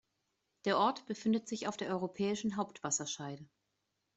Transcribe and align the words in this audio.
Der 0.65 0.79
Ort 0.79 1.05
befindet 1.05 1.47
sich 1.47 1.67
auf 1.67 1.77
der 1.77 1.89
Europäischen 1.89 2.57
Hauptwasserscheide. 2.57 3.47